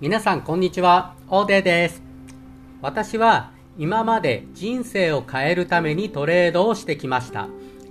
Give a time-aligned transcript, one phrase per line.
[0.00, 2.02] 皆さんこんにちは、オーデーです。
[2.80, 7.48] 私は今まで人生を変えるためにトレードをしてきました。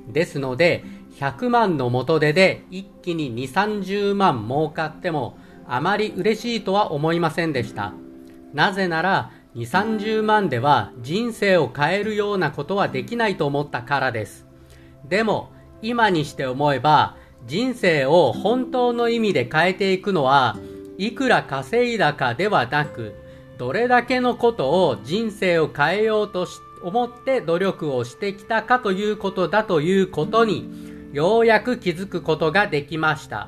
[0.08, 0.84] ですので、
[1.20, 5.38] 100万の元手で一気に2、30万儲かっても
[5.68, 7.94] あまり嬉しいとは思いませんでした。
[8.56, 9.62] なぜなら2、
[10.02, 14.48] 30万では人生を変えるようなことはできないと思ったからです。
[15.08, 15.52] でも
[15.84, 20.58] 今にして思えば人生を本当の意味で変えていくのは
[21.00, 23.16] いくら稼いだかではなく、
[23.58, 26.46] どれだけのことを人生を変えようと
[26.84, 33.48] 思って努力をしてきたかということだということに、ようやく気づくことができました。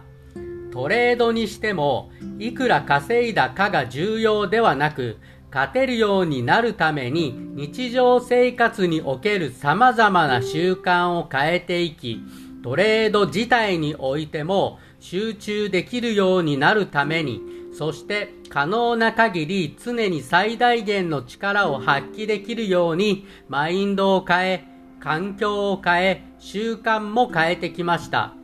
[0.72, 2.10] トレードにしても、
[2.40, 5.18] いくら稼いだかが重要ではなく、
[5.54, 12.22] 勝てるようになるために日常生活における様々な習慣を変えていき、
[12.64, 17.42] トレード自体においても集中できるようになるために、
[17.74, 24.68] そして可能な限り常に最大限の力を発揮できるようにマインドを変え、
[25.00, 28.36] 環境を変え、習慣も変えてきました。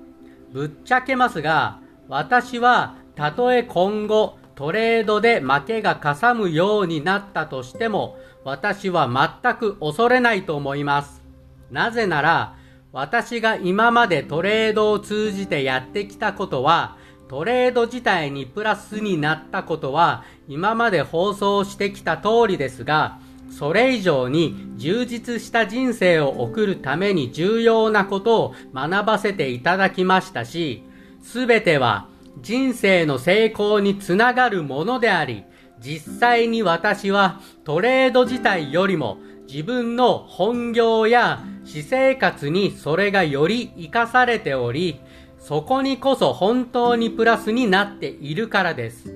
[0.52, 9.08] ぶっちゃけますが、私はたとえ今後トレードで負けがかさむようになったとしても、私は
[9.44, 11.24] 全く恐れないと思います。
[11.70, 12.56] なぜなら、
[12.98, 16.98] 私が今までトレードを通じてやってきたことは、
[17.30, 23.20] トレード自体にプラスになったことは、今まで放送してきた通りですが、
[23.52, 30.82] それ以上に充実した人生を送るために重要なことを学ばせていただきましたし、
[31.22, 32.08] すべては
[32.42, 35.44] 人生の成功につながるものであり、
[35.80, 45.00] 実際に私はトレード自体よりも自分の本業や私生活にそれがより活かされており、
[45.40, 49.14] そこにこそ本当にプラスになっているからです。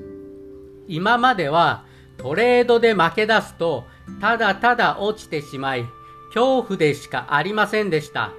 [0.88, 1.84] 今までは
[2.18, 3.84] トレードで負け出すと
[4.22, 5.86] ただただ落ちてしまい、
[6.28, 8.32] 恐怖でしかありませんでした。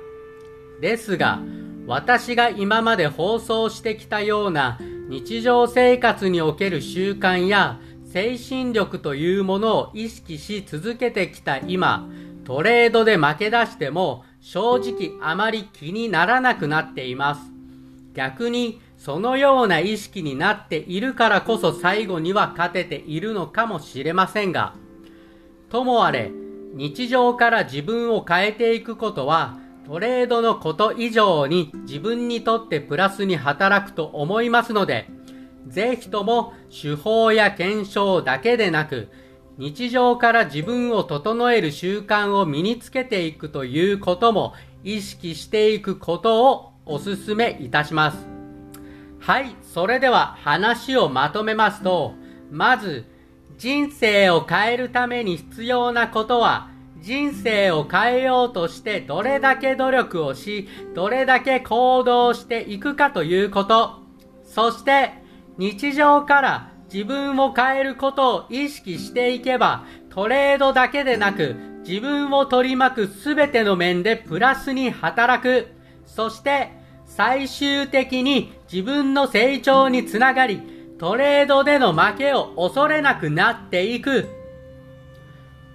[0.80, 1.40] ですが、
[1.86, 4.78] 私が今まで放送してきたような
[5.08, 7.80] 日常生活における習慣や
[8.12, 12.06] 精神力というものを意識し続けてきた今、
[12.44, 17.40] トレードで負け出しても正直あまり気にならなくなっています。
[18.12, 24.74] 逆にそのような意識になっているからこそ最後には勝てているのかもしれませんが、
[25.70, 26.30] ともあれ、
[26.74, 29.56] 日常から自分を変えていくことは
[29.86, 35.08] トレードのこと以上に自分にとってプラスに働くと思いますので、
[35.66, 39.08] ぜひとも手法や検証だけでなく、
[39.58, 48.26] 日常から自分を整える習慣を身につけていくということも意識していくことをお勧めいたします。
[49.20, 52.14] はい、それでは話をまとめますと、
[52.50, 53.04] まず、
[53.56, 64.00] 人生を変えるために必要なことは、人生を変えようとしてどれだけ努力をし、どれだけ行動していくかということ。
[64.44, 65.21] そして、
[65.58, 75.68] 日常から自分を変えることを意識していけば、トレードだけでなく、自分を取り巻くすべての面でプラスに働く。
[76.06, 76.70] そして、
[77.06, 80.62] 最終的に自分の成長につながり、
[80.98, 84.28] トレードでの負けを恐れなくなっていく。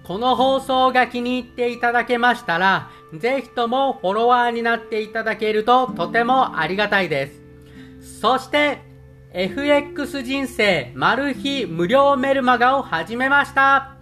[0.04, 7.26] この放送が気に入っていただけましたら、ぜひともフォロワーになっていただけるととてもありがたいで
[8.00, 8.20] す。
[8.20, 8.87] そして、
[9.30, 13.94] FX 人生マル秘無料メルマガを始めました。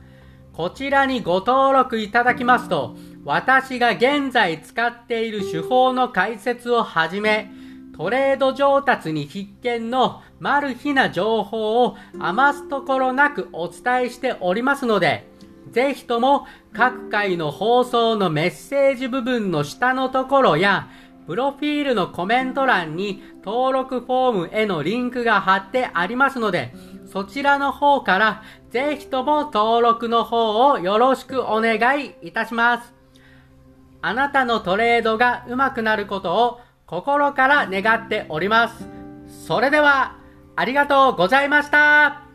[0.53, 7.51] こちらにご登録いただきますと、私が現在使っている手法の解説をはじめ、
[7.97, 15.27] トレード上達に必見のマル秘な情報を余すところなくお伝えしておりますので、
[15.73, 20.89] ぜひとも各回の放送のメッセージ部分の下のところや、
[21.27, 26.73] プロフィールのコメント欄に登録フォームへのリンクが貼ってありますので、
[27.13, 32.95] そちらの方からぜひとも登録の方をよろしくお願いいたします。
[34.03, 38.87] あなたのトレードが上手くなることを心から願っております。
[39.47, 40.17] それでは、
[40.55, 42.26] ありがとうございました。